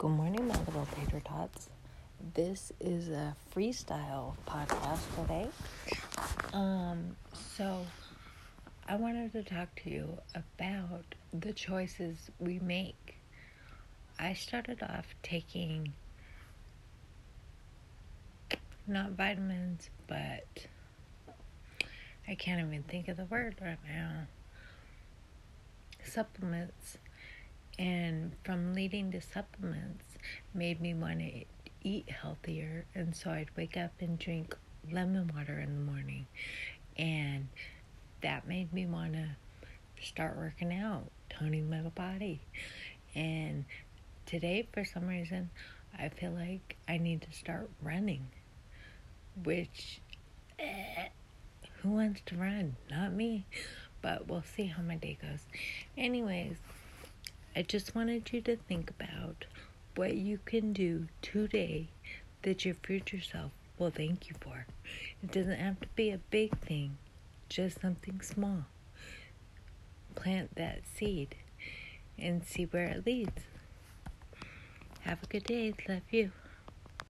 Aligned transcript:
Good 0.00 0.12
morning, 0.12 0.48
my 0.48 0.56
little 0.60 0.88
tater 0.96 1.20
tots. 1.20 1.68
This 2.32 2.72
is 2.80 3.10
a 3.10 3.36
freestyle 3.54 4.32
podcast 4.46 5.00
today. 5.14 5.46
Um, 6.54 7.16
so 7.54 7.84
I 8.88 8.96
wanted 8.96 9.30
to 9.32 9.42
talk 9.42 9.68
to 9.82 9.90
you 9.90 10.16
about 10.34 11.04
the 11.34 11.52
choices 11.52 12.16
we 12.38 12.58
make. 12.60 13.16
I 14.18 14.32
started 14.32 14.82
off 14.82 15.04
taking 15.22 15.92
not 18.86 19.10
vitamins, 19.10 19.90
but 20.06 20.64
I 22.26 22.36
can't 22.36 22.66
even 22.66 22.84
think 22.84 23.08
of 23.08 23.18
the 23.18 23.26
word 23.26 23.56
right 23.60 23.76
now. 23.86 24.22
Supplements 26.02 26.96
and 27.80 28.32
from 28.44 28.74
leading 28.74 29.10
to 29.10 29.22
supplements 29.22 30.04
made 30.52 30.82
me 30.82 30.92
want 30.92 31.18
to 31.18 31.44
eat 31.82 32.10
healthier. 32.10 32.84
And 32.94 33.16
so 33.16 33.30
i'd 33.30 33.48
wake 33.56 33.76
up 33.76 33.92
and 34.00 34.18
drink 34.18 34.54
lemon 34.92 35.30
water 35.34 35.58
in 35.58 35.74
the 35.74 35.90
morning. 35.92 36.26
And 36.98 37.48
that 38.20 38.46
made 38.46 38.72
me 38.72 38.84
want 38.84 39.14
to 39.14 39.28
start 40.02 40.36
working 40.36 40.74
out 40.74 41.04
toning 41.30 41.70
my 41.70 41.80
body. 41.80 42.40
And 43.14 43.64
today 44.26 44.68
for 44.72 44.84
some 44.84 45.08
reason 45.08 45.50
i 45.98 46.08
feel 46.08 46.30
like 46.30 46.76
i 46.86 46.96
need 46.98 47.20
to 47.20 47.32
start 47.32 47.68
running 47.82 48.28
which 49.42 50.00
eh, 50.60 51.08
who 51.82 51.90
wants 51.90 52.20
to 52.26 52.36
run? 52.36 52.76
Not 52.90 53.12
me 53.12 53.46
but 54.02 54.28
we'll 54.28 54.44
see 54.56 54.66
how 54.66 54.82
my 54.82 54.94
day 54.96 55.18
goes. 55.20 55.40
Anyways 55.96 56.56
I 57.54 57.62
just 57.62 57.94
wanted 57.96 58.32
you 58.32 58.40
to 58.42 58.56
think 58.56 58.90
about 58.90 59.46
what 59.96 60.14
you 60.14 60.38
can 60.44 60.72
do 60.72 61.08
today 61.20 61.88
that 62.42 62.64
your 62.64 62.74
future 62.74 63.20
self 63.20 63.50
will 63.76 63.90
thank 63.90 64.28
you 64.28 64.36
for. 64.40 64.66
It 65.22 65.32
doesn't 65.32 65.58
have 65.58 65.80
to 65.80 65.88
be 65.88 66.10
a 66.10 66.18
big 66.30 66.56
thing, 66.60 66.96
just 67.48 67.80
something 67.80 68.20
small. 68.20 68.66
Plant 70.14 70.54
that 70.54 70.82
seed 70.94 71.34
and 72.18 72.44
see 72.44 72.64
where 72.64 72.86
it 72.86 73.04
leads. 73.04 73.42
Have 75.00 75.22
a 75.22 75.26
good 75.26 75.44
day. 75.44 75.74
Love 75.88 76.02
you. 76.10 76.30